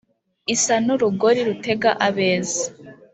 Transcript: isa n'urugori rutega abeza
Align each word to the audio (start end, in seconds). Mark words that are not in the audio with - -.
isa 0.53 0.75
n'urugori 0.85 1.41
rutega 1.47 1.91
abeza 2.07 2.63